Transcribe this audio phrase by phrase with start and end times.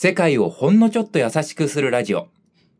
[0.00, 2.28] 世界をほんのちょっと優しくするラジオ。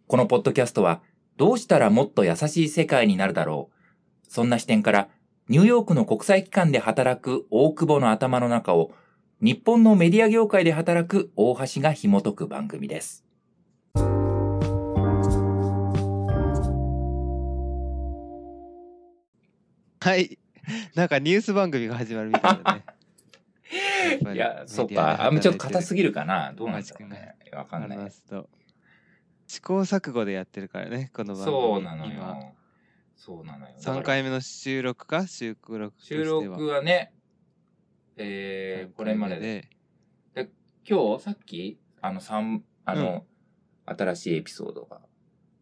[0.07, 1.01] このポッドキャストは、
[1.37, 4.27] どうしたらもっと優しい世界になるだろう。
[4.29, 5.09] そんな視点から、
[5.49, 8.93] ニューヨークの国際機関で働く大久保の頭の中を、
[9.41, 13.25] 日本のメディア業界で働く大橋が紐解く番組です。
[19.99, 20.39] はい。
[20.95, 22.85] なんかニュース番組が始まるみたいだね。
[24.33, 25.27] いや、そうか。
[25.27, 26.53] あ、ちょっと硬すぎぎるかな。
[26.55, 27.35] どうなんだろうね。
[27.53, 28.13] わかんない。
[29.47, 31.57] 試行錯誤でやってるからね、この番組。
[31.57, 32.55] そうなの今よ。
[33.17, 33.75] そうなのよ。
[33.77, 35.27] だから3回目の収録か？
[35.27, 37.13] 収録収は録はね、
[38.17, 39.69] えー、これまでで。
[40.89, 43.27] 今日、さっき、あの、三あの、
[43.85, 45.03] 新しいエピソードが、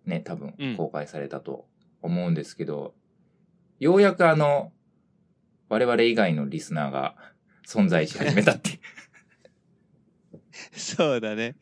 [0.05, 1.66] ね、多分うん公開されたと
[2.02, 2.95] 思うんですけど、
[3.80, 4.73] ようやくあの、
[5.69, 7.16] 我々以外のリスナーが
[7.66, 8.79] 存在し始めたって。
[10.73, 11.56] そうだね。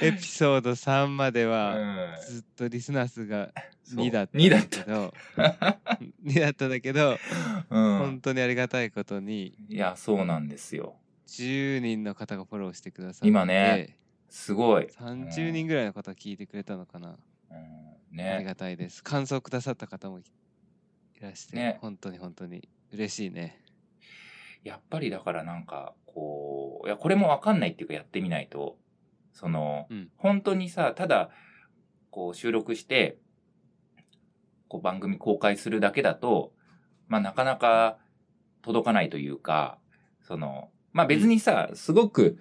[0.00, 5.14] エピソード3までは、うんずっとリスナー数がそう2だったん2だっだけど、
[6.24, 7.18] 2だったんだけど、 ん
[7.70, 8.20] 本。
[8.20, 10.96] 当にありがたいことに、いや、そうなんですよ。
[11.26, 13.96] 10人の方がフォローしてくださって、今ね
[14.28, 14.86] すごい。
[14.86, 17.16] 30人ぐらいの方聞いてくれたのかな。
[17.50, 18.44] うんありね。
[18.44, 19.02] がたいです。
[19.02, 20.22] 感想くださった方もい
[21.20, 23.60] らして、ね本当に本当に嬉しいね。
[24.68, 28.76] やっぱりだからなんか、こう、いや、これもわかんないっていうかやってみないと、
[29.32, 30.10] その、うん。
[30.16, 31.30] 本当にさ、ただ、
[32.10, 33.18] こう収録して、
[34.68, 36.52] こう番組公開するだけだと、
[37.06, 37.96] まあなかなか
[38.60, 39.78] 届かないというか、
[40.22, 42.38] その、まあ別にさ、すごく、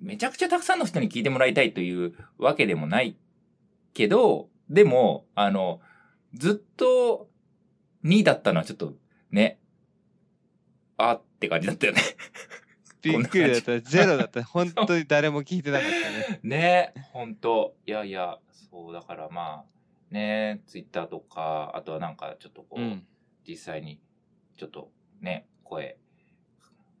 [0.00, 3.16] めちゃくちゃたくさんの人に聞いてもらいたいというわけでもない
[3.94, 5.80] けど、でも、あの、
[6.34, 7.28] ずっと
[8.04, 8.94] 2位だったのはちょっと
[9.30, 9.60] ね、
[10.96, 12.00] あって感じだったよね。
[13.02, 13.80] びっくりだった。
[13.80, 14.44] ゼロだった。
[14.44, 16.40] 本当に誰も聞いてなかったね。
[16.44, 17.76] ねほんと。
[17.86, 23.06] いやいや、そう、だからまあ、ねツイッターとか、あとはなんかちょっとこう、うん。
[23.46, 24.00] 実際に、
[24.56, 25.98] ちょっとね、声、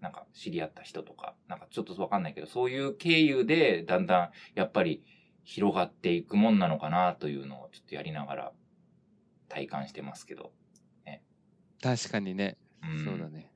[0.00, 5.04] なんか知り合った人とか、なんかちょっとわかんないけど、そういう経由で、だんだん、やっぱり
[5.44, 8.52] 広がっていくもんなのかなというのをちょっとやりながら
[9.48, 10.52] 体感してますけど。
[11.82, 13.51] 確かにね、うん、そうだね。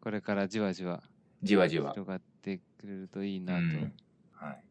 [0.00, 1.02] これからじわじわ
[1.42, 1.92] じわじわ。
[1.92, 3.60] 広がってくれるといいなと。
[3.60, 3.92] うん
[4.32, 4.64] はい。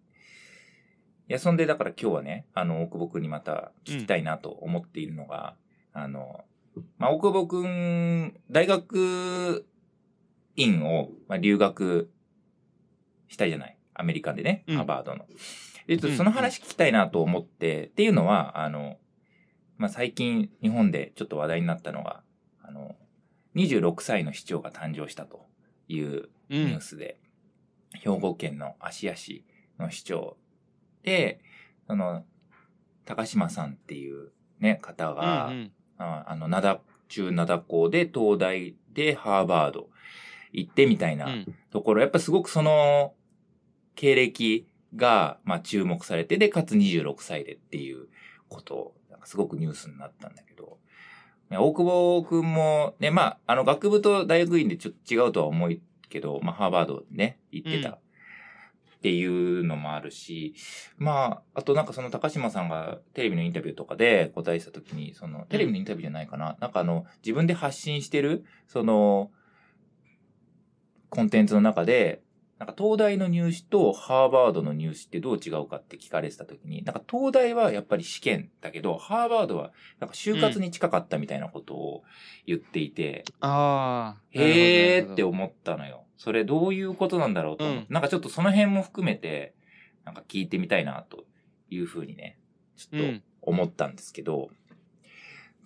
[1.30, 5.56] いや、そんで、だから今日はね、あの、大久保くんにまた聞きたいなと思っているのが、
[5.92, 6.46] あの、
[6.98, 9.66] まあ、大久保くん、大学
[10.56, 12.09] 院を、まあ、留学
[13.28, 13.78] したじゃない？
[13.94, 15.26] アメリカでね、うんハーバードの。
[15.88, 18.98] で、ちょっうんとその話聞きたいなと思って、っていうのは、あの、
[19.78, 22.24] まあ、最近日本でちょっと話題になったのが、
[22.62, 22.96] あの、
[23.57, 25.45] 26歳の市長が誕生したと
[25.88, 26.81] いううニューん。
[26.81, 27.19] スで、
[27.94, 29.44] 兵庫県の芦屋市
[29.79, 30.38] の市長
[31.03, 31.40] で、
[31.88, 32.25] その、
[33.06, 35.72] 高島さんっていうね、方が、うんうん。
[35.97, 39.90] ああの、灘、中灘校で、東大でハーバード
[40.51, 41.56] 行ってみたいなうん。
[41.72, 43.13] ところ、やっぱすごくその、
[43.96, 48.07] 経歴が、まあ注目されて、で、かつ26歳でっていう
[48.47, 48.75] こと。
[48.75, 50.87] を、なんかすごくニュースになったんだけど、ね
[51.52, 57.96] 大久保くんも、ね、まあ、あの、学部と大学院でちょっと違うとは思うけど、まあ、ハーバードね、行ってたうん。
[57.96, 57.97] っ
[59.00, 60.56] ていうのもあるし、
[60.97, 69.31] まあ、あとなんかその高島さんがテレビのインタビューとかで答えてた時に、その、テレビのインタビューじゃないかな、なんかあの、自分で発信してる、その、
[71.09, 72.22] コンテンツの中で、
[72.59, 82.03] なんか東大の入試とハーバードの入試ってどう違うかって聞かれてた時に、なんか東大はやっぱり試験だけど、ハーバードはなんか就活に近かったみたいなことを
[82.47, 84.22] 言っていて、ああ。
[84.31, 86.06] へーって思ったのよ。
[86.17, 89.53] それどういうことなんだろうと思って、うんなんかちょっとその辺も含めて、
[90.03, 91.25] なんか聞いてみたいなと
[91.69, 92.40] いうふうにね、
[92.75, 94.50] ちょっと思ったんですけど、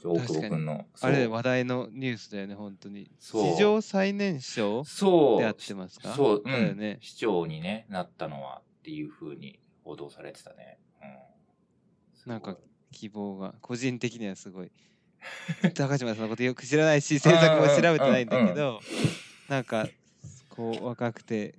[0.09, 3.09] 大久保くんの、あれ話題のニュースだよね、本当に。
[3.19, 6.13] 史上最年少そう、でやってますか？
[6.13, 6.97] そう、うん、ね。
[7.01, 10.79] 市長に、ね、なったのはっていうふうに報道されてたね。
[12.25, 12.57] うん、なんか
[12.91, 14.71] 希望が、個人的にはすごい。
[15.75, 18.79] 高島さんのことよく知らないし、制作も調べてないんだけど、
[19.47, 19.87] なんか、
[20.49, 21.55] こう、若くて、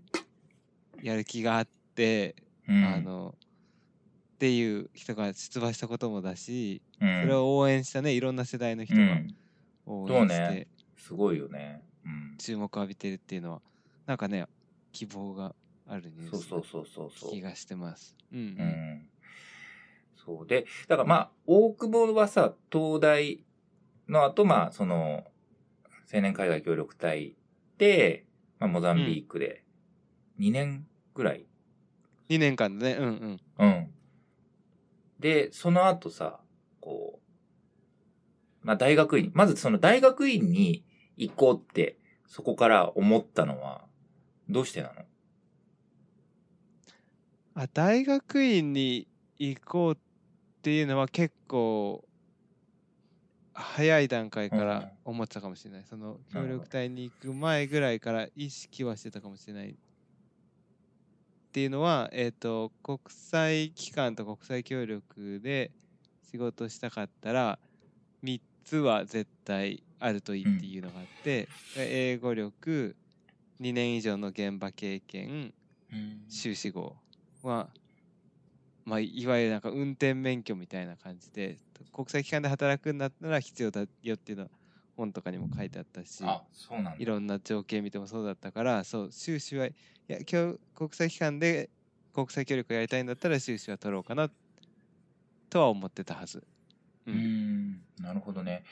[1.03, 2.35] やる気があって、
[2.69, 3.35] うん、あの、
[4.43, 9.37] っていう人が出馬したこともだし、うん、それを応援したね、いろんな世代の人がうん、
[9.87, 10.67] 応援してね、
[10.97, 11.81] すごいよね。
[12.05, 13.63] うん、注目を浴びてるっていうのは、
[14.05, 14.47] なんかね、
[14.91, 15.55] 希望が
[15.87, 17.31] あるニュースそうそうそうそう。
[17.31, 18.17] 気がしてます。
[18.33, 18.43] うん、う。
[18.43, 19.09] うんん。
[20.17, 23.45] そうで、だからまあ、大久保はさ、東大
[24.09, 25.23] の後、まあ、その、
[26.13, 27.37] 青年海外協力隊
[27.79, 28.25] で、
[28.59, 29.63] まあ、モザンビークで、
[30.41, 30.85] 2年
[31.15, 31.47] ぐらい
[32.29, 33.82] 2年間でねうんうんうん。
[35.23, 36.41] で、その後さ、
[36.81, 37.21] こ
[38.63, 40.85] う、まあ大学院、まずその大学院に
[41.17, 41.97] 行こうって、
[42.27, 43.87] そこから思ったのは、
[44.51, 44.95] どうしてなの？
[47.55, 49.09] あ大学院に
[49.39, 49.97] 行こうっ
[50.63, 52.05] ていうのは結構
[53.53, 56.49] 早い段階からうん思ってたかもしれない、そのなるほど。
[56.49, 59.77] 協力隊に行く前ぐらいから意識はしてたかもしれない
[61.53, 65.71] っていうのはえっ、と国際機関と国際協力で
[66.31, 67.59] 仕事したかったら
[68.25, 72.97] 3つは絶対あるといいっていうのがあって、英語力
[73.61, 75.53] 2年以上の現場経験
[76.31, 76.97] 修士号
[77.43, 77.69] は、
[78.87, 81.59] まあ、いわゆるなんか運転免許みたいな感じで
[81.93, 84.51] 国際機関で働くんだったら必要だよっていうのは
[84.97, 86.97] 本とかにも書いてあったしあ、そうなんだ。
[86.99, 89.75] いろんな条件見てもそうだったからそう修士はい
[90.09, 91.71] や今日国際機関で
[92.13, 94.31] 国際協力をやりたいんだったら修士は取ろうかな
[95.49, 96.45] とは思ってたはず。
[97.07, 98.65] ううーん、なるほどね。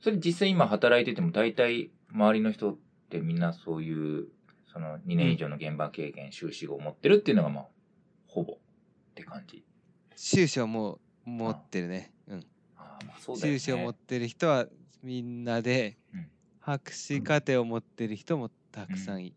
[0.00, 2.76] それ実際今働いてても大体周りの人っ
[3.10, 4.28] てみんなそういう、
[4.72, 7.66] その2年以上の現場経験、修士号を持ってるっていうのがまあ、
[8.26, 8.56] ほぼっ
[9.14, 9.64] て感じ。
[10.14, 10.94] 修士はも
[11.26, 12.12] う持ってるね。
[12.28, 12.46] うん
[12.76, 13.58] あーまあそうだよね。
[13.58, 14.66] 修士を持ってる人は
[15.06, 16.26] みんなで、うん。
[16.58, 19.32] 博士課程を持ってる人もたくさんい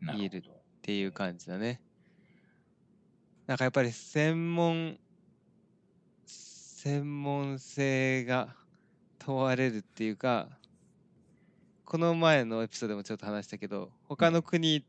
[0.00, 0.42] なるっ
[0.82, 1.80] ていう感じだね。
[3.46, 4.98] なんかやっぱり専門
[6.26, 8.56] 専門性が
[9.20, 10.48] 問われるっていうか
[11.84, 14.84] この前のエピソードでもちょっと話したけど他の国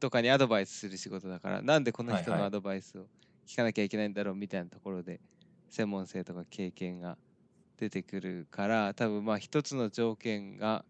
[0.00, 3.02] とかにアドバイスする仕事だからなんでこの人のアドバイスを
[3.46, 5.20] 聞かなきゃいけないんだろうみたいなところで
[5.68, 7.18] 専門性とか経験が
[7.78, 10.84] 出てくるから多分まあ一つの条件が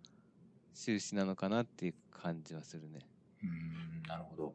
[0.74, 3.00] 修士なのかなっていう感じはするね。
[3.42, 4.54] うーんなるほど。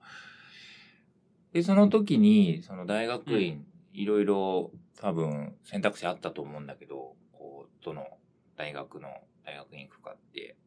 [1.52, 3.64] で、その時に、その大学院、
[3.94, 8.18] いろいろ多分選択肢あったと思うんだけど、こう、どの
[8.58, 9.10] 大学の
[9.46, 10.58] 大学院行くかって、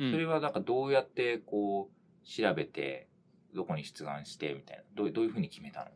[0.00, 0.10] うん。
[0.10, 3.08] それはなんかどうやってこう、調べて、
[3.54, 5.90] どこに出願してみたいな、どうどういうふうに決めたの？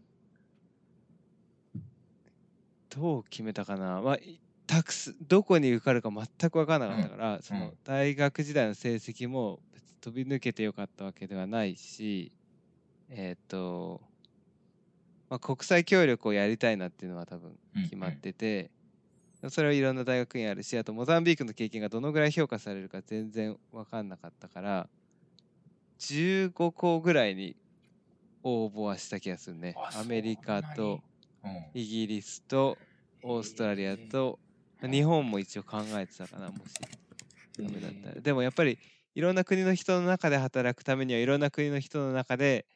[2.90, 9.60] どう決めたかな、まあ、いたくすどこに受かるか全く分からなかったから、その大学時代の成績も
[10.00, 12.30] 飛び抜けてよかったわけではないし
[13.08, 14.02] えっ、と、
[15.30, 18.70] まあ、国際協力をやりたいなっていうのは多分決まってて、
[19.48, 24.88] それはいろんな大学院あるしあとモザンビークの経験がどのぐらい評価されるか全然分かんなかったから
[26.00, 27.56] 15校ぐらいに
[28.42, 29.74] 応募はした気がするね。
[29.76, 31.00] あアメリカと。
[31.44, 31.64] うん。
[31.72, 32.76] イギリスと
[33.22, 34.47] オーストラリアとまあ
[34.82, 36.74] 日本も一応考えてたかなもし。
[37.58, 38.20] ダメだったら。
[38.20, 38.78] でもやっぱり
[39.14, 42.66] いろんな国の人の中で働くためにはいろんな国の人の中で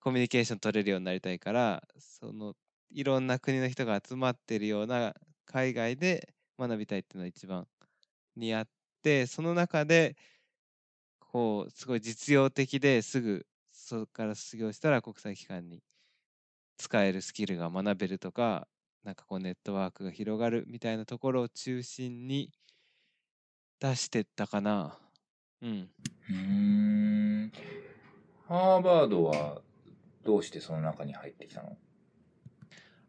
[0.00, 2.54] コミュニケーション取れるようになりたいからその
[2.90, 5.14] いろんな国の人が集まってるような
[5.46, 7.66] 海外で学びたいっていうのが一番
[8.36, 8.68] にあっ
[9.02, 10.16] てその中で
[11.20, 15.80] こうすごい実用的ですぐそこから卒業したら国際機関に
[16.76, 18.66] 使えるスキルが学べるとか
[19.04, 22.50] なんかこうネットワークが広がるみたいなところを中心に
[23.78, 24.98] 出してったかな。
[25.60, 25.90] うん。
[26.30, 27.52] うーん。
[28.48, 29.60] ハーバードは
[30.24, 31.76] どうしてその中に入ってきたの？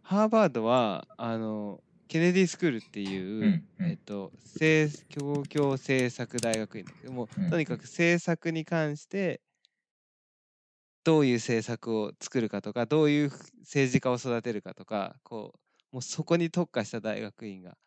[0.01, 3.91] ハーバードはあのケネディスクールっていう、うんうん。
[3.91, 6.85] えっと政教教政策大学院。
[6.85, 7.49] だけども、うん。
[7.49, 9.39] とにかく政策に関して
[11.05, 15.59] どういう政策を作るかとかどういう政治家を育てるかとかこう
[15.95, 17.77] もうそこに特化した大学院が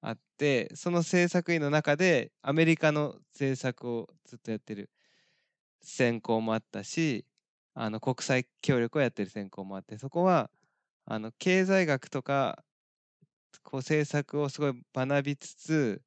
[0.00, 4.90] あってその政策院の中でアメリカの政策をずっとやってる
[5.80, 7.24] 専攻もあったし
[7.74, 10.50] あの国際協力をやってる専攻もあってそこは
[11.04, 12.64] あの経済学とか
[13.62, 16.02] こう政策をすごい学びつつ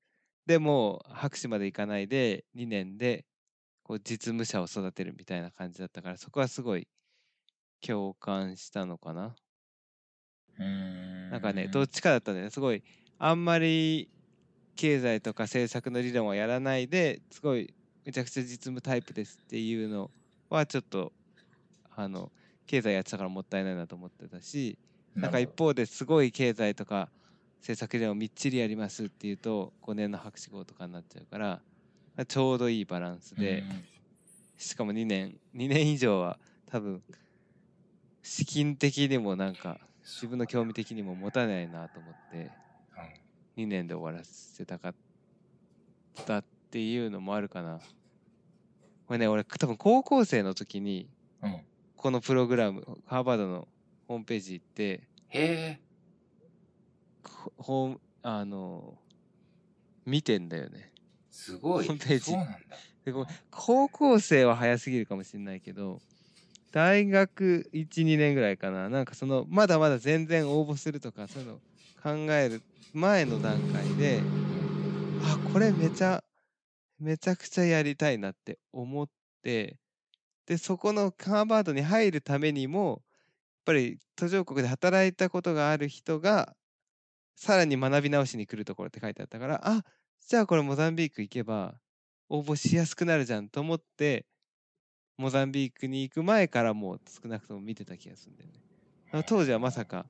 [0.48, 3.24] でも博士までいかないで2年で
[3.84, 6.90] こう実務者を育てるみたいな感じだったからそこはすごい
[7.80, 9.38] 共感したのかな。
[10.60, 11.05] うん
[11.36, 12.82] なんかねどっちかだったんだよねすごい
[13.20, 14.08] あんまり
[14.78, 17.74] 経済とか政策の理論はやらないですごい
[18.06, 20.12] めちゃくちゃ実務タイプですっていうの
[20.50, 21.12] はちょっと
[21.96, 22.32] あの
[22.68, 24.78] 経済やってたからもったいないなと思ってたし
[25.14, 27.10] なんか一方ですごい経済とか
[27.60, 31.62] 政策理論をみっちりやりますっていうと5年の博士号とかになっちゃうから
[32.28, 33.66] ちょうどいいバランスで、
[34.58, 37.02] しかも2年2年以上は多分
[38.24, 42.52] 資金的にもなんか自分の興味的にも持たないなと思って
[43.58, 44.96] 2年で終わらせたかっ
[46.26, 47.80] たっていうのもあるかな
[49.08, 51.10] これね俺多分高校生の時に
[51.42, 51.62] うんうん
[52.06, 53.68] このプログラム、ハーバードの
[54.08, 55.00] ホームページ行って、へ
[55.32, 55.80] え。
[57.24, 58.94] こホーム、あの、
[60.06, 60.92] 見てんだよね。
[61.32, 61.88] すごい。
[61.88, 62.60] ホームページそうなんだ。
[63.06, 66.00] でこう高校生は早すぎるかもしれないけど、
[66.76, 68.90] 大学1、2年ぐらいかな。
[68.90, 71.56] なんかその、まだまだ全然応募するとか、そういうの
[72.04, 74.20] 考える前の段階で、
[75.24, 76.22] あ、これめちゃ、
[77.00, 79.10] めちゃくちゃやりたいなって思っ
[79.42, 79.78] て、
[80.48, 83.00] で、そこのハーバードに入るためにも、やっ
[83.68, 86.58] ぱり途上国で働いたことがある人が、
[87.38, 89.86] さらに学び直しに来るところって書いてあったから、あ、
[90.28, 91.76] じゃあこれモザンビーク行けば
[92.28, 94.26] 応募しやすくなるじゃんと思って、
[95.18, 99.24] モザンビークに行く前からもう少なくとも見てた気がするんだよね。
[99.28, 100.06] 当時はまさか、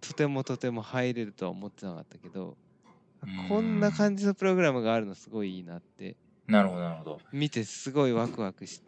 [0.00, 2.56] とてもとても入れるとは思ってなかったけど、
[3.20, 7.20] あこんな感じのプログラムがあるのすごいいいなって、なるほど、なるほど。
[7.32, 8.80] 見てすごいワクワクし、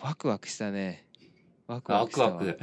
[0.00, 1.06] ワクワクしたね。
[1.66, 2.58] ワクワワクワク。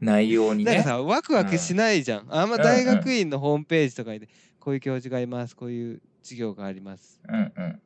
[0.00, 0.74] 内容にね。
[0.74, 2.26] なんかさ、ワクワクしないじゃん。
[2.28, 4.20] あんまうん大学院のホームページとかに、
[4.60, 7.20] こういう教授がいます、こういう授業があります。
[7.26, 7.82] うんうん。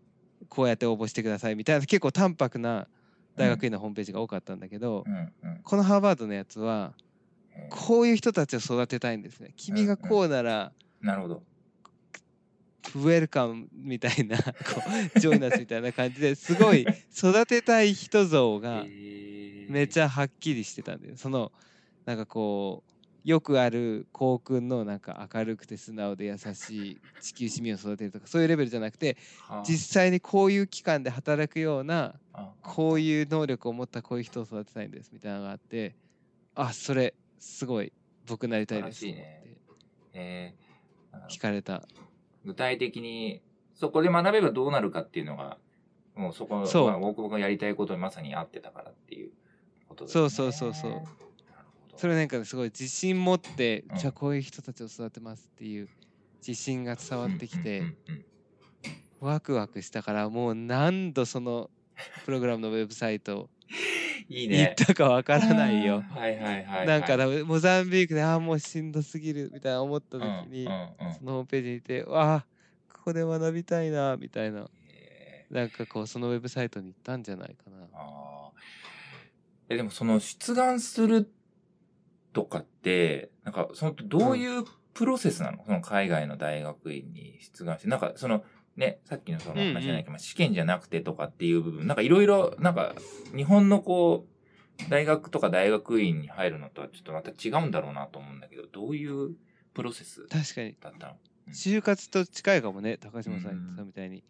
[0.50, 2.86] こうやって応募してくださいみたいな結構淡白な
[3.36, 5.04] 大学院のホームページが多かったんだけど。
[5.62, 6.92] このハーバードのやつは
[7.70, 11.42] こういう人たちを育てたいんですね君がこうならなるほど。
[12.96, 14.42] ウェルカムみたいなこ
[15.14, 16.84] うジョイナスみたいな感じですごい
[17.16, 18.84] 育てたい人像が
[19.68, 20.04] めちゃ。
[20.04, 21.52] ゃはっきりしてたんだよその
[22.06, 29.62] なんかこうよくある校訓のなんか明るくて素直で優しい地球市民を育てるとかそういうレベルじゃなくてはあ。
[29.64, 32.50] 実際にこういう機関で働くようなあ。
[32.62, 35.94] こういう能力を持ったこういう人を育てたいんですみたいなのがあって
[36.54, 37.92] あそれすごい
[38.26, 39.40] 僕なりたいです素晴らしいね。
[40.12, 40.54] え
[41.38, 41.82] かれた。
[42.44, 43.42] 具体的に、
[43.74, 45.58] そこで学べばどうなるかっていうのが、
[46.14, 46.86] もうそこ、そう。
[46.86, 49.30] まあ、僕がやりたいことにまさに合ってたからっていう
[49.88, 50.28] ことですね。
[50.30, 51.02] そうそうそうそう
[52.00, 55.88] それなんかすごい自信持って、うんじゃあこういう人たちを育てますっていう
[56.46, 57.82] 自信が伝わってきて、
[59.20, 61.68] ワクワクしたからもう何度その
[62.24, 63.50] プログラムのウェブサイト
[64.30, 64.74] 行 っいいね。
[64.78, 66.02] たかわからないよ。
[66.08, 66.86] はいはいはいはい。
[66.86, 72.46] なんかだモザンビークでああもうしんどすぎるみたいな思った時に、うんうんうんそのホームページにいてわあ
[72.94, 77.80] ここで学びたいなみたいなえなんかこうそのウェブサイトに行ったんじゃないかなー。
[77.92, 78.60] あー
[79.68, 81.30] え、でもその出願する
[82.32, 88.44] とかって、なんかそのどういうプロセスなの、その海外の大学院に出願して、なんかその
[88.76, 92.94] ね、さっきのその話じゃないけど、まあ試験じゃなくてとかっていう部分、なんかいろいろ、なんか
[93.36, 99.34] 日本のこう、大学とか大学院に入るのとはちょっとまた違うんだろうなと思うんだけど、どういう
[99.74, 100.76] プロセス確かに。
[100.80, 101.14] だったの？
[101.52, 104.22] 就活と近いかもね高島さん言っみたいに、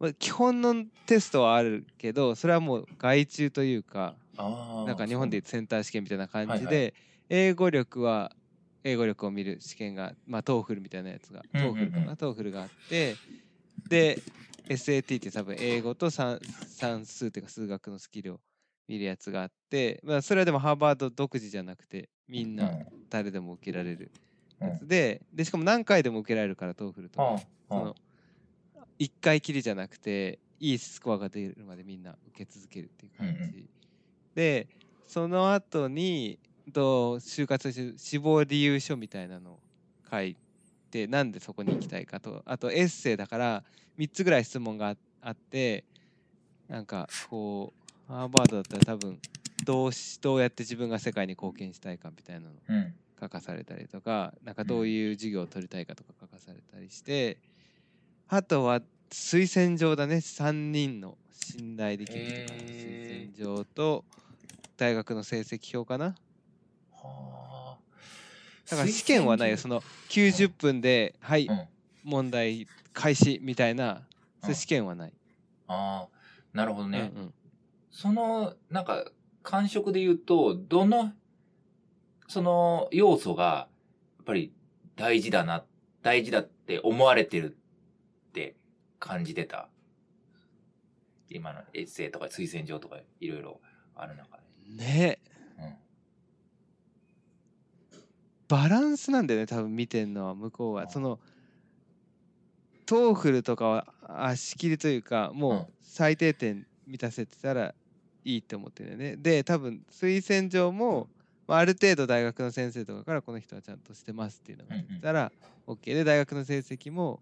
[0.00, 0.74] まあ、基本の
[1.06, 4.16] テストはあるけどそれはもう外注というか。
[4.86, 6.94] なんか日本でセンター試験みたいな感じで、
[7.28, 8.32] 英語力は
[8.84, 11.76] 英語力を見る試験がまあ TOEFL みたいなやつがうんうんうん。
[11.76, 13.16] TOEFL かな TOEFL があって
[13.88, 14.22] で
[14.68, 18.40] SAT って多分英語と算算数っていうか数学のスキルを
[18.86, 22.70] 見るやつがあって、まあ、それはでもハーバード独自じゃなくてみんな
[23.10, 24.10] 誰でも受けられる
[24.60, 27.22] うん、やつででしかも何回でも受けられるから TOEFL とか。
[27.24, 27.94] ああその
[28.98, 33.68] 1回きりじゃなくていいスコアが出るまでみんな受け続けるっていう感じ、
[34.34, 34.66] で
[35.06, 36.38] その後に
[36.72, 39.58] と就活し志望理由書みたいなのを
[40.10, 40.36] 書い
[40.90, 43.64] てなんでそこに行きたいかとあとエッセイだから
[43.98, 45.84] 3つぐらい質問がああって
[46.68, 47.72] なんかこ
[48.08, 49.18] うハーバードだったら多分
[49.64, 52.94] どうしどうやって自分が世界に貢献したいかみたいなのうん。
[53.20, 57.38] 書かされたりとかなんかどういう授業を取りたいかとか書かされたりして、
[58.28, 64.04] あとは推薦状だね3人の信頼できる人からのへ推薦状と
[64.76, 66.27] 大学の成績表かなはあ。
[68.70, 71.54] だから試験はないよその90分で「はいうん。
[71.54, 71.66] あ
[72.04, 74.06] 問題開始」みたいな
[74.42, 75.12] そう試験はない、
[75.66, 76.08] あ、
[76.52, 77.12] なるほどね。
[77.14, 77.34] うんうん
[77.90, 79.10] その、なんか、
[79.42, 81.12] 感触で言うと、どの、
[82.28, 83.68] その要素が、
[84.18, 84.52] やっぱり
[84.94, 85.64] 大事だな、
[86.02, 87.56] 大事だって思われてる
[88.28, 88.54] って
[89.00, 89.68] 感じてた？
[91.28, 93.60] 今のエッセイとか推薦状とかいろいろ
[93.96, 94.42] ある中で。
[94.76, 95.18] ね
[95.58, 95.76] うん。
[98.48, 100.88] バランスなんだよね多分見てんのは向こうは。
[100.88, 101.18] その
[102.86, 105.38] TOEFL とかは足切りというかうん。
[105.38, 107.74] もう最低点満たせてたら
[108.24, 109.16] いいって思ってるよね。
[109.16, 111.08] で多分推薦状も
[111.46, 115.32] まあある程度大学の先生とかからこの人はちゃんとしてますっていうのが出てたら
[115.66, 117.20] OK で大学の成績も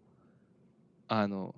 [1.08, 1.54] あの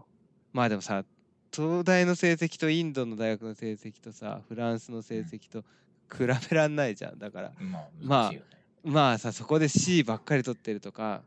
[0.53, 1.05] まあでもさ
[1.53, 5.65] 東大の成績とインドの大学の成績とさフランスの成績と
[6.11, 7.19] 比べらんないじゃん。
[7.19, 7.53] だから
[8.03, 8.33] まあ、
[8.85, 11.23] まあさそこで C ばっかり取ってるとか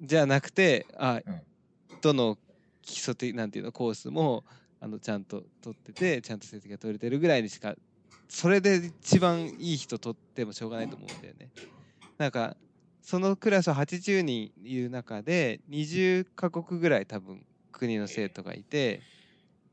[0.00, 1.42] じゃなくてあ、うん
[2.02, 2.36] どの
[2.82, 4.44] 基礎的なんていうのコースも
[4.80, 7.76] あのちゃんと取っててちゃんと成績が取れてるぐらいにしか
[8.28, 11.50] それで一番いい人取ってもしょうがないと思うんだよね。
[12.18, 12.56] なんか
[13.00, 19.00] そのクラスは80人いる中で20カ国ぐらい多分国の生徒がいて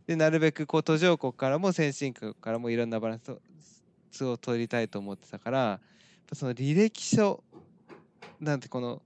[0.08, 3.22] でなるべくこう途上国からも先進国からもいろんなバラン
[4.12, 5.80] スを取りたいと思ってたから
[6.34, 7.44] その履歴書
[8.40, 9.02] なんてこの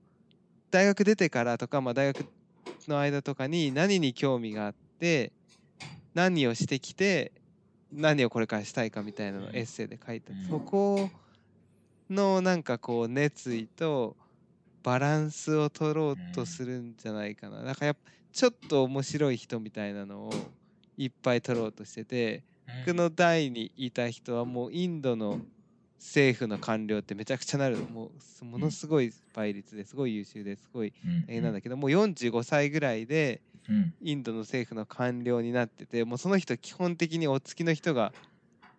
[0.70, 2.26] 大学出てからとか、まあ、大学
[2.88, 5.32] の間とかに何に興味があって
[6.14, 7.32] 何をしてきて
[7.92, 10.48] 何をこれからしたいかみたいなのをエッセイで書いてうん。
[10.48, 11.10] そこ
[12.10, 14.16] のなんかこう熱意と
[14.82, 17.62] バランスを取ろうとするんじゃないかな。
[17.62, 20.30] だからやっぱちょっと面白い人みたいなのを
[20.98, 22.42] いっぱい取ろうとしてて
[22.86, 25.40] 僕の代にいた人はもうインドの
[25.98, 27.76] 政府の官僚ってめちゃくちゃなる。
[27.76, 28.10] も
[28.42, 33.94] うものすごい倍率ですごい優秀ですごいうん大変なんだけどもう45歳ぐらいでうん。
[34.02, 38.12] インドの政府の官僚になっててもうその人基本的にお付きの人が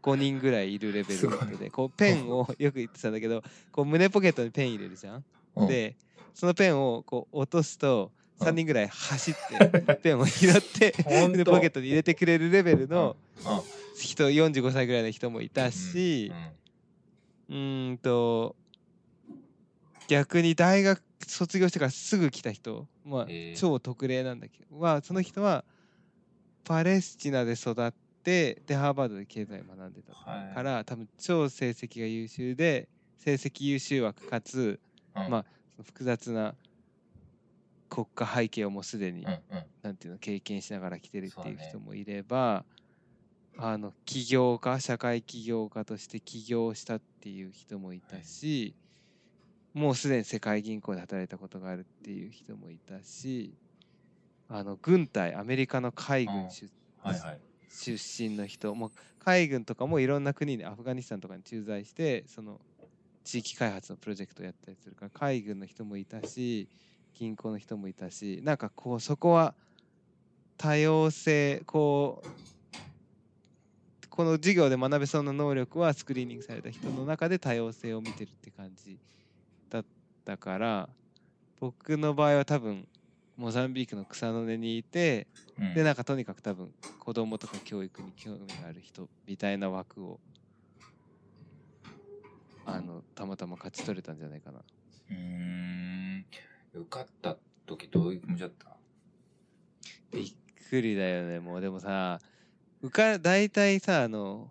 [0.03, 5.23] 5人ぐらいいるレベルでこうペンをよく言ってたんだけどこう胸ポケットにペン入れるじゃん。
[5.55, 5.67] うん。
[5.67, 5.95] で
[6.35, 8.47] そのペンをこう落とすとうん。
[8.47, 13.61] 3人ぐらい走って ペンを拾って胸ポケットに入れてくれるレベルのうん。
[13.97, 18.55] 人45歳ぐらいの人もいたしうーんと
[20.07, 25.63] 逆に大学卒業してからすぐ来た人まあ超特例なんだけどはその人は
[26.63, 27.91] パレスチナで育っ
[28.23, 30.53] てでハーバードで経済を学んでたはい。
[30.53, 34.79] から多分超成績が優秀で成績優秀枠かつ
[35.15, 35.31] うん。
[35.31, 35.45] まあ
[35.83, 36.55] 複雑な
[37.89, 39.39] 国家背景をもうすでにうんうん。
[39.83, 42.65] なんていうの経験しながら来てるっていう人もいれば、
[43.57, 48.75] あの起業家社会起業家として起業したっていう人もいたし、
[49.73, 53.53] もうすでに世界銀行で働いたことがあるっていう人もいたし
[54.47, 56.69] あの軍隊アメリカの海軍出,、
[57.01, 57.39] はいはい。
[57.69, 62.61] 出身の人もう海軍とかもいろんな国にアフガニスタンとかに駐在してその
[63.25, 66.69] 地域開発のプロジェクトをやったりするから海軍の人もいたし
[67.17, 69.55] 銀行の人もいたしなんかこうそこは
[70.57, 72.27] 多様性こう
[74.15, 78.97] この授業で学べそうな能力はスクリーニングされた人の中で多様性を見てるって感じ
[79.69, 79.85] だっ
[80.23, 80.89] たから
[81.59, 82.87] 僕の場合は多分
[83.35, 85.27] モザンビークの草の根にいて
[85.59, 85.73] うん。
[85.73, 90.19] でなんかとにかく多分子供とか教育に興味がある人みたいな枠を
[92.65, 94.59] あのたまたま勝ち取れたんじゃないかな。
[94.59, 96.25] うーん。
[96.73, 98.75] 受かった時どういう気持ちだった？
[100.11, 100.33] びっ
[100.69, 101.61] くりだよねもう。
[101.61, 102.19] でもさ
[102.85, 104.49] 受か大体さあの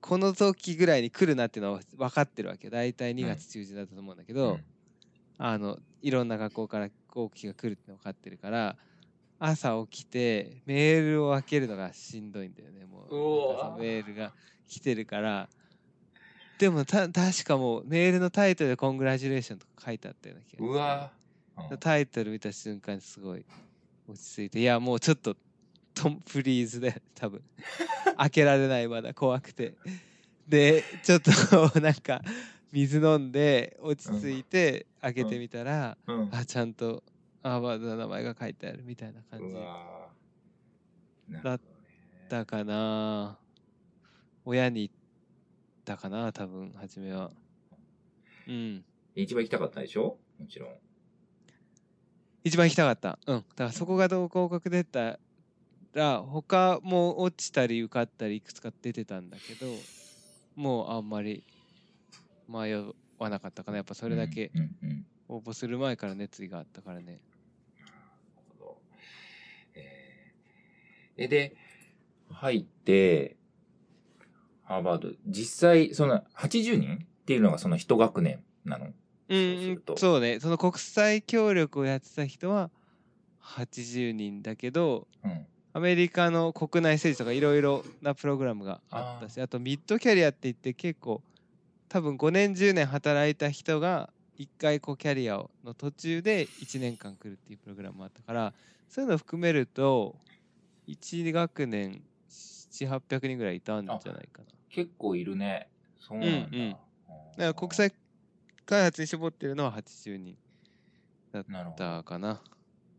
[0.00, 2.70] この時ぐらいに来るなっていうのは分かってるわけ。
[2.70, 4.64] 大体2月中旬だったと思うんだけど、うん。
[5.38, 8.76] あのいろんな学校から後期が来るっての分かってるから
[9.38, 13.80] 朝起きてメールを開けるのがしんどいんだよねもう。
[13.80, 14.32] メールが
[14.68, 15.48] 来てるから。
[16.58, 20.68] でもた確かもうメールのタイトルで「コングラチュレーション」とか書いてあったような気がする。
[20.68, 21.12] うわ
[21.70, 21.78] うん。
[21.78, 23.44] タイトル見た瞬間にすごい
[24.08, 24.60] 落ち着いて。
[24.60, 25.36] いやもうちょっと
[25.94, 27.42] トム・フリーズで多分。
[28.16, 29.74] 開けられないまだ怖くて。
[30.48, 31.30] でちょっと
[31.80, 32.20] なんか
[32.72, 36.28] 水飲んで落ち着いて開けてみたら、うん。
[36.32, 37.02] あちゃんと
[37.42, 39.60] アーバードの名前が書いてあるみたいな感うじだっ
[41.32, 41.58] ほどね
[42.28, 43.38] だかな。
[44.44, 44.90] 親に言っ
[45.84, 47.30] たかな多分初めは。
[48.48, 48.84] うん。
[49.14, 50.18] 一番行きたかったでしょ？
[50.38, 50.70] もちろん。
[52.44, 53.18] 一番行きたかった。
[53.26, 53.36] うん。
[53.36, 55.18] だからそこがどう合格出た
[55.94, 59.66] ら他も落ちたり受かったりいくつか出てたんだけど
[60.56, 61.44] もうあんまり
[62.48, 62.74] 迷
[63.18, 63.78] わなかったかな。
[63.78, 64.50] やっぱそれだけ
[65.28, 67.20] 応募する前から熱意があったからね。
[71.16, 71.56] えで
[72.30, 73.36] 入って
[74.64, 75.10] ハーバード。
[75.26, 78.86] 実際その80人っていうのがその一学年なの？
[78.86, 78.92] う
[79.28, 80.40] そうすんそうね。
[80.40, 82.70] その国際協力をやってた人は
[83.42, 91.22] 80人だけどうんアメリカの国内政治とかいろいろなプログラムがあったしあとミッドキャリアって言って結構
[91.88, 98.52] 多分5年10年働いた人が1回こうキャリアをの途中で1年間来るっていうプログラムもあったから
[98.88, 100.16] そういうのを含めると
[100.88, 104.44] 1学年700800人ぐらいいたんじゃないかな。
[104.68, 105.68] 結構いるね。
[106.00, 106.70] そうなんだ、うんうん。
[106.70, 106.82] だか
[107.36, 107.92] ら国際
[108.66, 110.36] 開発に絞ってるのは80人
[111.32, 112.40] だったかな。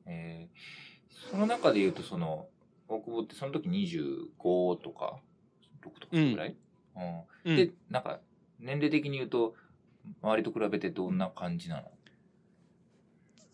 [0.06, 0.94] えー
[1.30, 2.48] その中で言うと、その、
[2.96, 5.22] 大久保ってその時25とか、
[5.82, 6.58] 6とかぐらい、
[6.96, 7.52] うん。
[7.52, 7.56] うん。
[7.56, 8.22] で、なんか、
[8.60, 9.56] 年齢的に言うと、
[10.22, 11.92] 周りと比べてどんな感じなの？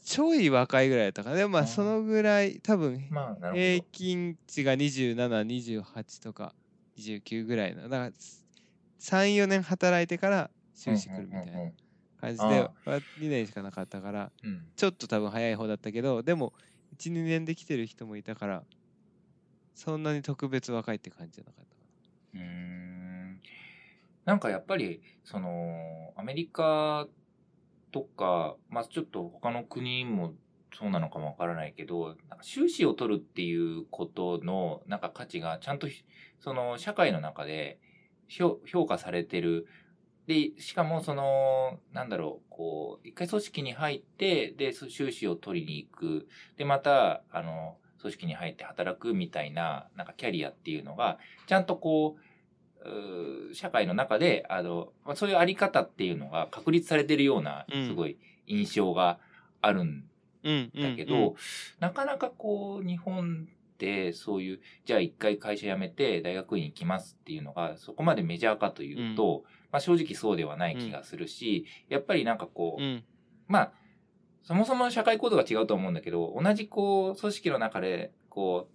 [0.04, 1.36] ちょい若いぐらいだったかな。
[1.36, 6.56] でもまあそのぐらい多分まあ、平ほ均値が2728とか
[6.98, 8.12] 29ぐらいのだから
[9.00, 10.52] 34年働いてから
[10.86, 10.92] ど。
[10.94, 11.74] 修士来るみたいなうんうんうん
[12.18, 14.74] 感じで、あ2年しかなかったからうん。
[14.76, 16.54] ちょっと多分早い方だったけどでも
[16.98, 18.64] 12年で来てる人もいたから
[19.74, 21.82] そんなに特別若いって感じじゃなかったか
[22.34, 23.42] なうん
[24.26, 27.08] なんかやっぱり、その、アメリカ
[27.92, 30.36] とか、まあちょっと他の国も
[30.74, 35.88] そうなのかもわからないけど、なんか収支を取るっていうことの、なんか価値がちゃんと、
[36.40, 37.80] その社会の中で
[38.28, 39.66] 評価されてる。
[40.28, 46.28] で、しかもその、なんだろう、こう、一回組織に入って、で、収支を取りに行く。
[46.56, 57.88] で、また、あの、組織に入って働くみたいな、なんかキャリアっていうのが、ちゃんとこう、うー社会の中で、あの、まあ、そういうあり方っていうのが確立されてるような、うん。
[57.88, 59.20] すごい印象が
[59.62, 60.06] あるん
[60.44, 61.36] だけど、
[61.80, 73.04] なかなかこう、日本ってそういう、じゃあ一回会社辞めて大学院行きますっていうのが、そこまでメジャーかというと、まあ正直そうではない気がするし、やっぱりなんかこう、うんうん。
[73.48, 73.72] まあ、
[74.44, 78.74] そもそもの社会構造が違うと思うんだけど、同じこう、組織の中で、こう、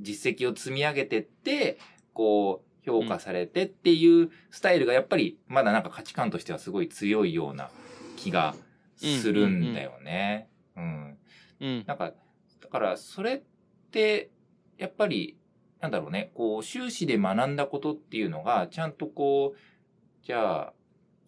[0.00, 1.78] 実績を積み上げてって、
[2.12, 7.70] こう、評価されてっていうスタイルがやっぱり、まだなんか価値観としてはすごい強いような
[8.16, 8.54] 気が
[8.96, 10.48] するんだよね。
[10.76, 11.18] うん。
[11.60, 12.12] うんなんか、
[12.60, 13.42] だから、それっ
[13.90, 14.30] て、
[14.76, 15.38] やっぱり、
[15.80, 20.72] なんだろうね、こう、修士で学んだことっていうのが、ちゃんとこう、じゃあ、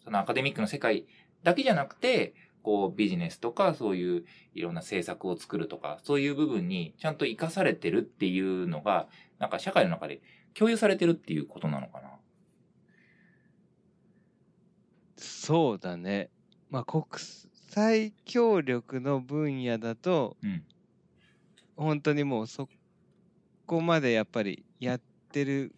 [0.02, 1.06] そのアカデミックの世界
[1.42, 2.34] だけじゃなくて、
[2.66, 9.06] こう、ビジネスとか、そういういろんな政策を作るとか、そういう部分にちゃんと活かされてるっていうのが、
[9.38, 10.20] なんか社会の中で
[10.52, 12.10] 共有されてるっていうことなのかな？
[15.16, 16.28] そうだね。
[16.68, 17.04] まあ国
[17.68, 20.64] 際協力の分野だとうん。
[21.76, 22.68] 本当にもうそ
[23.66, 25.00] こまでやっぱりやっ
[25.30, 25.72] てる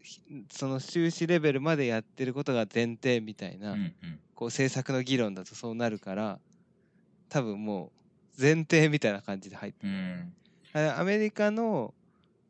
[0.00, 3.76] ひその修士レベルまでやってることが前提みたいな。
[4.38, 6.38] こう政策の議論だとそうなるから
[7.28, 7.90] 多分も
[8.38, 10.32] う前提みたいな感じで入ってうん。
[10.74, 11.92] あアメリカの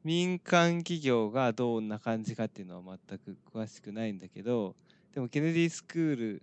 [0.04, 4.76] 民間企業がどんな感じかっていうのは全く詳しくないんだけど
[5.14, 6.42] でもケネディスクール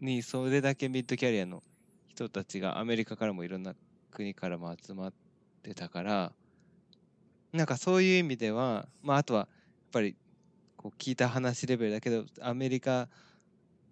[0.00, 1.64] にそれだけミッドキャリアの
[2.06, 3.74] 人たちがアメリカからもいろんな
[4.12, 5.12] 国からも集まっ
[5.64, 6.32] てたから
[7.52, 9.48] なんかそういう意味ではまああとはやっ
[9.90, 10.14] ぱり
[10.76, 13.08] こう聞いた話レベルだけどアメリカ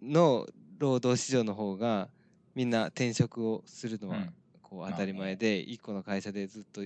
[0.01, 0.47] の
[0.83, 2.09] 労働市場の方が
[2.57, 6.81] みんな転職をするのはうんこう当たり前で一個の会社でずっと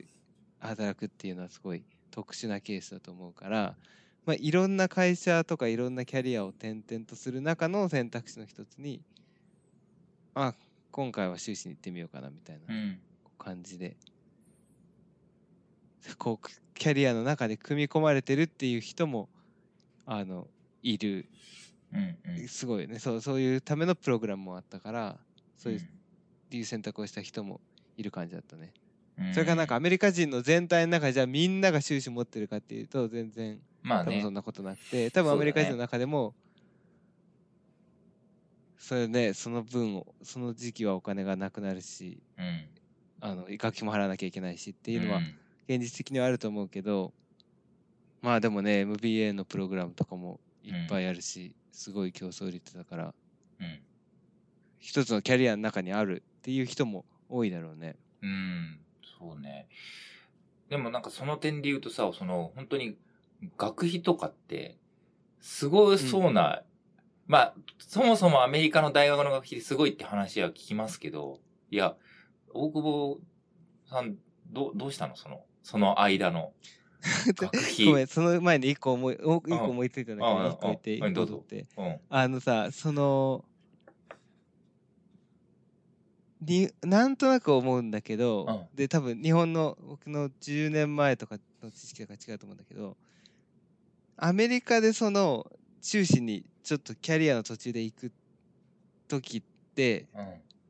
[0.58, 3.76] 働くっていうのはすごい特殊なケースだと思うから、
[4.24, 9.00] まあ、いろんな会社とかいろんなキャリアを転々とする中の選択肢の一つに
[10.34, 10.52] あ
[10.90, 12.98] 今回は修士に行ってみようかなみたいなうん。
[13.38, 13.94] 感じで
[16.18, 19.28] こうキャリアの中で組み込まれてるっていう人も
[20.04, 20.48] あの
[20.82, 21.26] いる。
[22.48, 25.16] すごいねそうそういうためのプログラムもあったから
[25.56, 25.80] そういう
[26.56, 27.60] いう選択をした人も
[27.96, 28.72] いる感じだったね。
[29.18, 34.34] うんそれからなんかアメリカ人の全体の中でじゃあみんなが収支持ってるかっていうと全然まあね多分そん。
[34.34, 36.34] なことなくて多分アメリカ人の中でも
[38.78, 42.66] それねその分をその時期はお金がなくなるしうん。
[43.18, 45.22] あの学費も払わなきゃいけないしっていうのはん
[45.66, 47.14] 現実的にはあると思うけど
[48.20, 53.14] まあでもね MBA のプログラムとかもいっぱいあるしすごい競争率だから
[53.60, 53.80] うん。
[54.78, 57.96] 一つのキャリアの中にあるっていう人も多いだろうね。
[58.22, 58.78] うん、
[59.18, 59.66] そうね。
[60.68, 62.96] でもなんかその点で言うとさ、その本当に
[63.56, 64.78] 学費とかって、
[65.40, 66.62] すごそうな、
[67.26, 71.96] まあ、そもそもアメリカの大学の学費すごいって話は聞きますけど、いや、
[72.52, 73.18] 大久保
[73.88, 74.16] さん、
[74.50, 75.16] どう、どうしたの？
[75.16, 76.52] その、その間の。
[77.86, 81.66] ごめん、その前に一個思い、お一個うん思いついたんだけうんど、一個言っていいうんどうぞと思って。
[81.76, 82.00] うん。
[82.08, 83.44] あのさ、その、
[86.40, 92.96] になんとなく思うんだけど、で、多分日本の僕の10年前とかの知識とか違うと思うんだけど、
[94.16, 98.12] アメリカでその、修士にちょっとキャリアの途中で行く
[99.08, 99.42] 時っ
[99.74, 100.26] て、うん。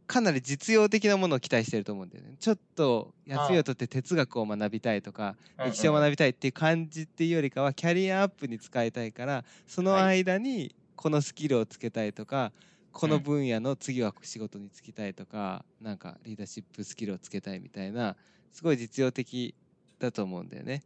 [0.06, 2.34] かなり実用的なものを期待してると思うんだよね。
[2.38, 12.52] ちょっと休みを取って哲学を学びたいとか、歴史を学びたいっていう感じっていうよりかはキャリアアップに使いたいからその間にこのスキルをつけたいとか
[12.92, 18.16] この分野の次は仕事に就きたいとか、なんかリーダーシップスキルをつけたいみたいな
[18.52, 19.54] すごい実用的
[19.98, 20.82] だと思うんだよね。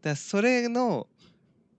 [0.00, 1.06] だからそれの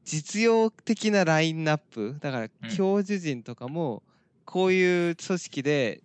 [0.04, 4.04] 実用的なラインナップだからうん教授陣とかも
[4.46, 6.02] こういう組織で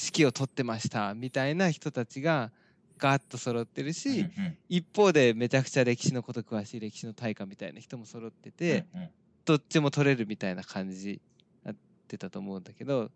[0.00, 2.50] 指揮を取ってましたみたいな人たちが
[2.98, 4.56] ガッと揃ってるし、うんうん。
[4.68, 9.08] 一方でめちゃくちゃ歴史のこと詳しい歴史の大家みたいな人も揃ってて、うんうん。
[9.44, 11.20] どっちも取れるみたいな感じに
[11.64, 11.76] なっ
[12.08, 13.10] てたと思うんだけど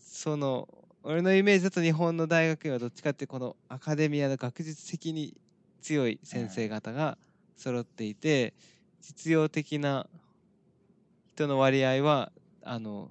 [0.00, 0.68] その
[1.02, 5.34] 俺のイメージだと日本の大学院はどっちかってこのアカデミアの学術的に
[5.82, 7.18] 強い先生方が
[7.56, 8.54] 揃っていて、
[9.00, 10.08] 実用的な
[11.34, 13.10] 人の割合はあの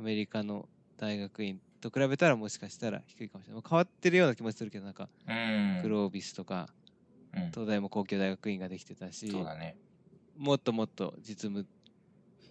[0.00, 3.62] アメリカの大学院と比べたらもしかしたら低いかもしれない。
[3.68, 5.78] 変わってるような気もするけどなんかうん。
[5.82, 6.68] クロービスとか
[7.34, 7.50] うん。
[7.52, 9.76] 東大も工業大学院ができてたし、そうだね。
[10.36, 11.66] もっともっと実務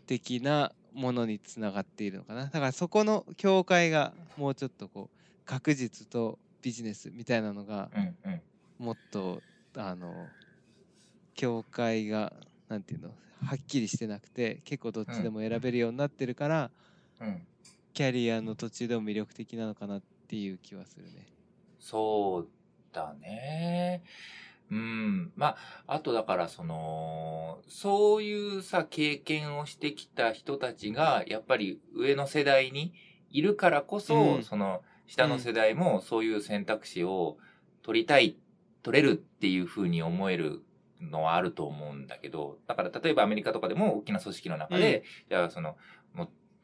[0.07, 2.45] 的なものにつながっているのかな。
[2.45, 8.41] だからそこの境界がもうちょっとこう学術とビジネスみたいなのがうんうん。
[8.77, 9.41] もっと
[9.75, 10.29] あの
[11.35, 12.33] 境界が
[12.69, 13.09] なんていうの
[13.43, 16.71] はっきりしてなくて結構どっちでも選べるようになってるから、
[17.19, 17.41] うん。
[17.95, 21.25] キャリアの途中でも魅力的なのかなっていう気はするね。
[21.79, 22.47] そう
[22.91, 24.03] だね。
[24.69, 25.31] うん。
[25.37, 25.55] ま
[25.87, 32.93] あ、あとだからその、そういうさ、経験をしてきた人たちが、やっぱり上の世代に
[33.31, 37.37] いるからこそ、うんその、下の世代もそういう選択肢を
[37.81, 38.35] 取りたい、
[38.83, 40.65] 取れるっていうふうに思える
[41.01, 45.77] のはあると思うんだけど、だから例えばアメリカとかでも大きな組織の中で、じゃあその、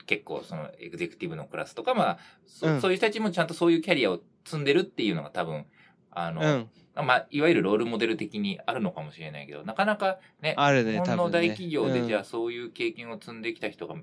[0.05, 5.65] 結構そのエグゼクティブのクラスとか、まあ、そ,、ううんそういう人たちもちゃんとそういうキャリアを積んでるっていうのが多分、
[6.11, 6.69] あの、うん。
[7.05, 11.29] まあ、いわゆるロールモデル的にあるのかもしれないけど、なかなかね、あるね、日本の。
[11.29, 13.95] 大企業でじゃあうんそういう経験を積んできた人が、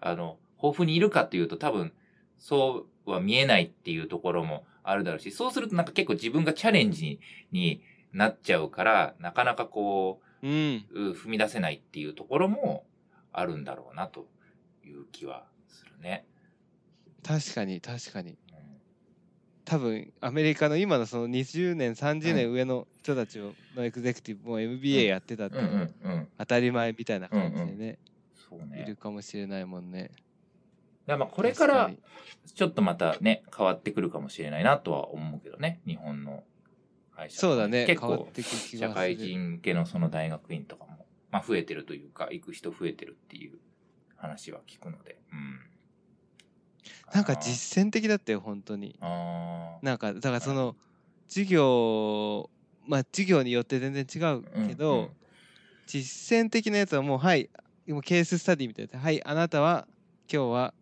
[0.00, 1.92] あの、豊富にいるかっていうと多分、
[2.38, 7.20] そうは見えないっていうところもあるだろうし、そうするとなんか結構自分がチャレンジ
[7.52, 10.84] になっちゃうから、なかなかこうん。
[10.90, 12.84] う、う踏み出せないっていうところも
[13.32, 14.26] あるんだろうなと
[14.84, 16.26] いう気はするね。
[17.22, 18.30] 確かに、確かに。
[18.30, 18.36] うん
[19.64, 25.56] 多分アメリカの今のその20年30年上の人たちをのエグゼクティブも MBA やってたって。
[26.38, 27.98] 当たり前みたいな感じでね、
[28.48, 28.96] そうねいる。
[28.96, 30.10] かもしれないもんね。
[31.06, 31.90] だからまあこれから
[32.54, 36.44] ちょっとまたね、変わってくるかもしれないなとは思うけどね、日本の
[37.16, 38.28] 会社そうだね結構
[38.78, 43.58] 社会人向けのその大学院とかも、まあ増えてるというか、行く人増えてるっていう
[44.24, 45.60] 話は聞くので、うん。
[47.12, 48.96] なんか実践的だったよ本当に。
[49.00, 50.76] なんかだからその
[51.28, 52.50] 授業
[52.86, 55.08] まあ授業によって全然違うけど、うんうん。
[55.86, 57.50] 実践的なやつはもうはい
[57.86, 58.98] もうケーススタディみたいな。
[58.98, 59.86] はいあなたは
[60.32, 60.74] 今日は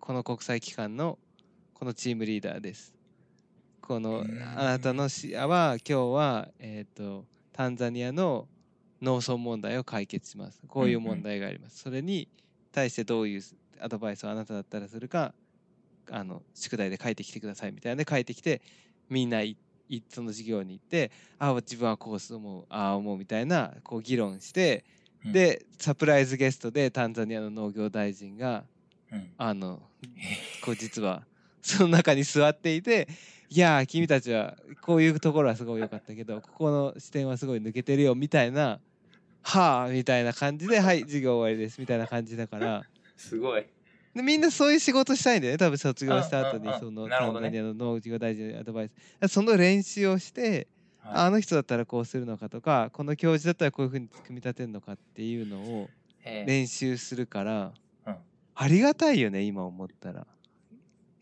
[0.00, 1.18] この国際機関の
[1.74, 2.94] このチームリーダーです。
[3.82, 4.42] このうん。
[4.56, 8.46] あなたの視野は今日はえっ、とタンザニアの
[9.02, 10.62] 農村問題を解決します。
[10.68, 12.28] こういう問題があります、それに
[12.76, 13.42] 対してどういう
[13.80, 15.32] アドバイスをあなただったらするか
[16.10, 18.60] あの宿題で書いてきてくださいみたいなので書いてきて
[19.08, 19.56] みんない
[19.88, 24.84] いその授業に行ってああ自分はこう思うああ思うみたいなこう議論して、
[25.24, 25.32] うん。
[25.32, 28.64] でサプライズゲストでタンザニアの農業大臣が
[29.10, 29.30] うん。
[29.38, 29.80] あの
[30.62, 31.22] こう実は
[31.62, 33.08] その中に座っていて
[33.48, 38.80] いやー君たちはこういうところはすごい良かったけどここの視点はすごい抜けてるよみたいな
[39.46, 42.82] はあみたいな感じではい授業終わりですみたいな感じだから。
[43.16, 43.64] すごい。
[44.12, 49.28] でみんなそういう仕事したいんだよね多分卒業した後にそのタンザニアの農業大臣のアドバイス。
[49.28, 50.66] その練習をして
[51.00, 55.88] あはの人だったらこうするのかとかこの教授だったらこういうふうに組み立てるのかっていうのを
[56.24, 57.72] 練習するから
[58.04, 58.16] うん。
[58.56, 60.26] ありがたいよね今思ったら。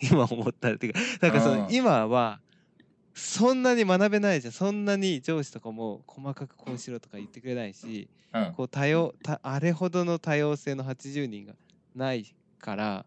[0.01, 1.75] 今思ったらっていうかなんかそのうん。
[1.75, 2.41] 今は
[3.15, 4.53] そんなに学べないじゃん。
[4.53, 8.53] そんなに上司とかも細かくこうしろとか言ってくれないしうん。
[8.55, 11.55] こう多様たあれほどの多様性の80人が
[11.95, 13.07] ないから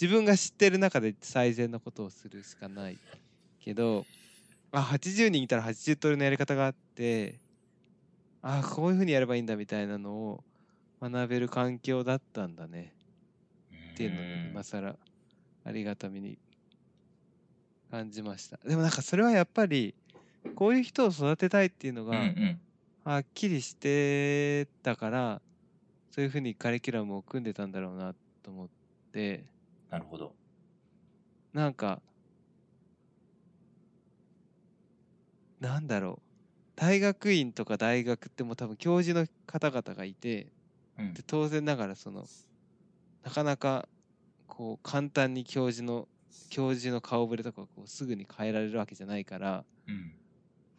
[0.00, 2.98] 自分が知ってる中で最善のことをするしかない
[3.60, 4.04] けど
[4.72, 7.40] あ80人いたら80通りのやり方があって
[8.42, 10.44] あこういうふうにやればいいんだみたいなのを
[11.00, 12.92] 学べる環境だったんだね。
[13.94, 14.96] っていうのを今更
[15.64, 16.38] ありがたみに
[17.90, 18.58] 感じました。
[18.64, 19.94] でもなんかそれはやっぱり
[20.54, 22.60] こういう人を育てたいっていうのがん。
[23.04, 25.42] はっきりしてたから
[26.10, 28.68] そういうふうにカリキュラムを組んでたんだろうなと思っ
[29.12, 29.50] て。
[29.90, 30.34] なるほど。
[31.52, 32.02] なんか
[35.60, 36.22] なんだろう。
[36.76, 40.52] 大学院とか大学ってもう多分教授の方々がいて
[40.98, 41.14] うん。
[41.14, 42.24] で当然ながらその
[43.22, 43.88] なかなか
[44.46, 46.08] こう簡単に教授の
[46.50, 50.12] 教授の顔ぶれとかこうすぐに変えられるわけじゃないからうん。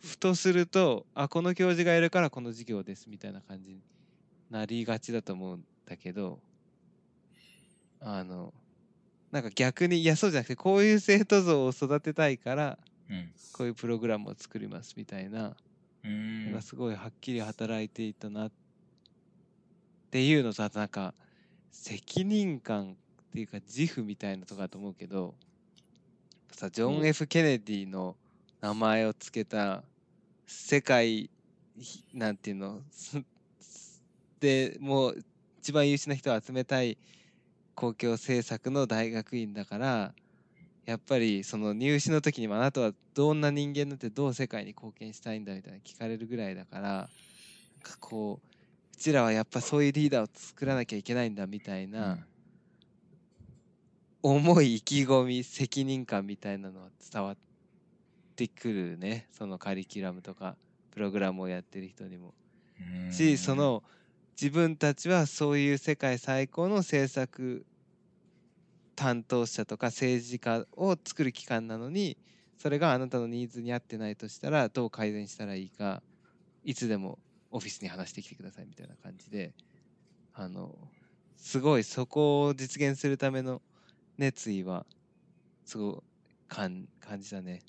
[0.01, 3.81] ふとするとあこの教授がいるからこの授業ですみたいな感じに
[4.49, 6.39] なりがちだと思うんだけど
[7.99, 8.53] あの
[9.31, 12.77] なんか逆にいやそうじゃなくてこういう生徒像を育てたいから
[13.09, 13.31] うん。
[13.53, 15.55] こういうプログラムを作りますみたいな
[16.03, 16.11] うの
[16.51, 16.61] んが。
[16.61, 18.51] すごいはっきり働いていたなっ
[20.11, 21.13] ていうのとあとなんか
[21.71, 22.95] 責任感っ
[23.33, 25.33] ていうか自負みたいなとこだと思うけど
[26.57, 28.15] さジョン・ F・ ケネディの
[28.61, 29.83] 名前を付けた
[30.47, 31.29] 世界
[31.77, 33.21] ひなんていうのす
[34.39, 35.23] でもう
[35.59, 36.97] 一番優秀な人を集めたい
[37.75, 40.13] 公共政策の大学院だから
[40.87, 47.05] やっぱりその入試の時にもあなたはどんな人間になってどう世界に貢献したいんだみたいな聞かれるぐらいだからなん
[47.83, 48.47] かこう
[48.95, 52.17] うちらはやっぱそういうリーダーを作らなきゃいけないんだみたいな
[54.35, 57.37] 思い意気込み責任感みたいなのは伝わっ
[58.35, 60.57] てくるねそのカリキュラムとか
[60.91, 62.33] プログラムをやってる人にも。
[63.11, 63.83] しそ、の
[64.39, 67.65] 自分たちはそういう世界最高の政策
[68.95, 72.17] 担当者とか政治家を作る機関なのに
[72.59, 76.03] それがあなたのニーズに合ってないとしたらどう改善したらいいか
[76.63, 77.17] いつでも
[77.49, 79.53] オフィスに話してきてくださいみたいな感じで
[80.33, 80.75] あの
[81.35, 83.61] すごいそこを実現するための
[84.17, 84.85] 熱意は。
[85.65, 85.95] すごい
[86.47, 87.61] 感感じたね。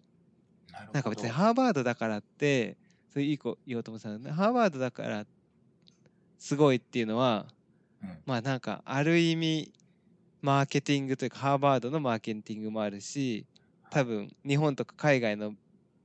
[0.93, 2.77] なんか別にハーバードだからって
[3.13, 5.27] それいい子言おうと思ってたハーバードだから
[6.39, 7.47] すごいっていうのは
[8.03, 8.19] うん。
[8.27, 9.73] まあなんかある意味
[10.41, 13.45] マーケティングというかハーバードのマーケティングもあるし
[13.91, 15.55] 多分日本とか海外の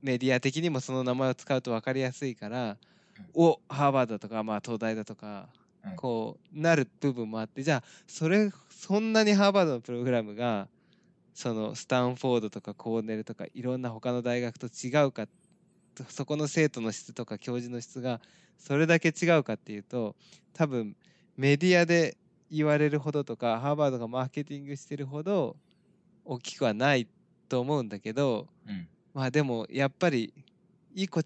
[0.02, 2.76] メディア的にもその名前を使うと分かりやすいから
[3.32, 5.63] おハーバードとかまあ東大だとかうん
[5.96, 10.68] こうなる部分もあってじゃあそれそんなにハーバードのプログラムが
[11.34, 15.26] そのスタンフォードとかコーネルとかいろんな他の大学と違うか
[15.94, 18.20] とそこの生徒の質とか教授の質が
[18.58, 20.16] それだけ違うかっていうと
[20.52, 20.96] 多分
[21.36, 22.16] メディアで
[22.50, 25.56] 言われるほどとかハーバードがマーケティングしてるほど
[26.24, 27.08] 大きくはない
[27.48, 28.88] と思うんだけどうん。
[29.14, 30.34] まあでもやっぱり
[30.94, 31.20] いい子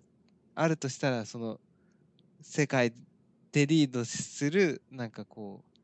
[0.54, 1.60] あるとしたらその
[2.40, 2.92] 世界
[3.52, 5.78] でリードするなんかこう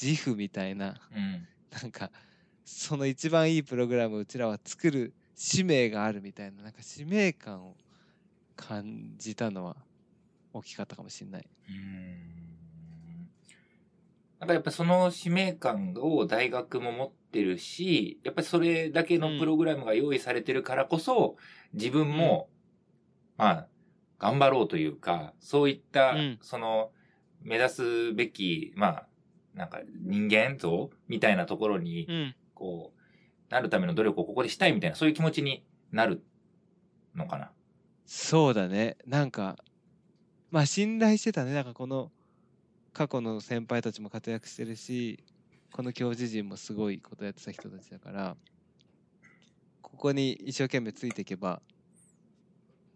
[0.00, 1.46] 自負みたいなうん。
[1.82, 2.10] なんか
[2.64, 7.76] その一番いいプログラムをうちらは作る使命があるみたいななんか使命感を
[8.56, 9.76] 感じたのは
[10.52, 11.48] 大きかったかもしれない。
[11.68, 12.36] うん。
[14.38, 21.36] なんかやっぱその使命感を大学も持ってるし、やっぱりそれだけのプログラムが用意されてるからこそ、
[21.72, 22.48] 自分も、
[23.36, 23.68] まあ、
[24.18, 26.38] 頑張ろうというか、そういった、うん。
[26.40, 26.90] その、
[27.42, 29.06] 目指すべき、まあ、
[29.54, 36.24] なんか人間像みたいなところに、ん、こう、なるための努力をここでしたいみたいな、そういう気持ちになる
[37.14, 37.50] のかな。
[38.04, 38.96] そうだね。
[39.06, 39.56] なんか
[40.50, 41.52] まあ信頼してたね。
[41.52, 42.10] なんかこの
[42.96, 45.22] 過去の先輩たちも活躍してるし
[45.70, 48.36] この教授陣もすごいことやってた人たちだから
[49.82, 51.60] ここに一生懸命ついていけば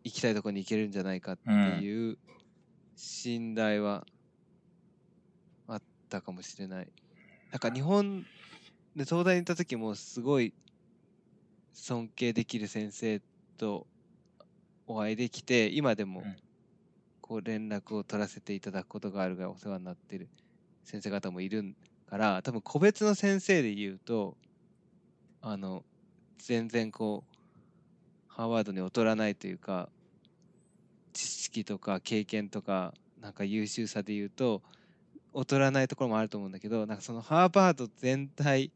[0.05, 2.19] 行きたいとこに行けるんじゃないかっていう
[2.97, 4.07] 信頼は
[5.69, 6.89] あったかもしれない。
[7.51, 8.23] なんか日本
[8.97, 10.55] で東大に行った時もすごい
[11.73, 13.21] 尊敬できる先生
[13.57, 13.87] と
[14.87, 16.37] お会いできて今でもうん
[17.31, 20.29] こう連絡を取らせていただくことがあるがお世話になってる
[20.83, 21.77] 先生方もいる
[22.09, 24.37] から多分個別の先生で言うと
[25.41, 25.85] あの
[26.39, 27.30] 全然こう
[28.41, 29.91] ハーバードに劣らないというか
[31.13, 34.63] 知識とか経験とかなんか優秀さで言うと
[35.35, 38.73] 劣らないところもあると思うんだけどなんかそのハーバード全体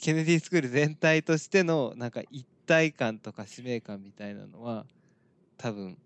[0.00, 4.86] ケネディスクール全体としてのなんか一体感とか使命感みたいなのは
[5.58, 5.98] 多分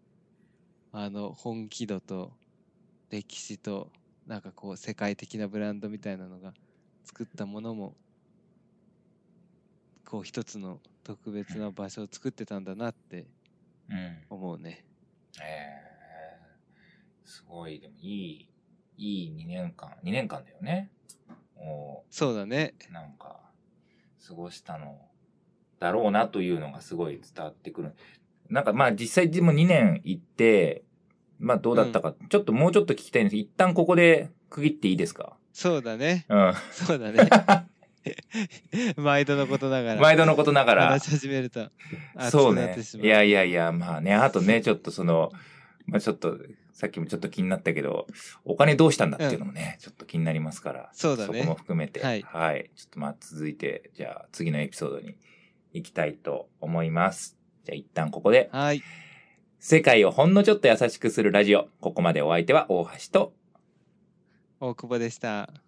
[0.91, 2.33] あの本気度と
[3.11, 3.91] 歴史と
[4.27, 6.55] なんかこう世界的なブランドみたいなのが
[7.05, 7.93] 作ったものも
[10.07, 13.27] こう一つの特別な場所を作ってたんだなって
[13.89, 14.19] うん。
[14.29, 14.85] 思うね。
[15.41, 15.97] ええ
[17.25, 18.49] すごい、でもいい、
[18.97, 20.91] いい2年間、2年間だよね。
[21.57, 22.75] おそうだね。
[22.91, 23.41] なんか、
[24.27, 24.99] 過ごしたの
[25.79, 27.95] だろうなというのがすごい伝わってくる。
[28.49, 30.83] なんかまあ実際でも2年行って、
[31.39, 35.37] まあどうだったか、ちょっともうちょっと聞きたいんです一旦ここで区切っていいですか？
[35.53, 36.27] そうだね。
[36.29, 36.55] うん。
[36.73, 37.29] そうだね。
[38.97, 40.01] 毎度のことながら。
[40.01, 40.87] 毎度のことながら。
[40.89, 41.71] 話し始めると
[42.15, 42.77] 熱そうね。
[43.03, 45.33] いやいやいや、まあね、あとね、ちょっとその、
[45.87, 46.39] まあちょっと、
[46.73, 48.07] さっきもちょっと気になったけど、
[48.45, 50.91] お金どうしたんだっていうのもね、ちょっと気になりますから。
[50.93, 52.01] そうだねそこも含めて。
[52.01, 52.71] はいはい。
[52.77, 55.17] ちょっとまあ続いて、じゃあ次のエピソードに
[55.73, 57.39] 行きたいと思います。
[57.65, 58.83] じゃあ一旦ここで、はい。
[59.59, 61.69] 世界をほんのちょっと優しくするラジオ。
[61.81, 63.33] ここまでお相手は大橋と、
[64.61, 65.66] 大久保でした。